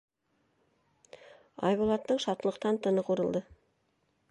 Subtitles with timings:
[1.69, 3.45] Айбулаттың шатлыҡтан тыны ҡурылды.